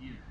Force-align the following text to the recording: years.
years. 0.00 0.27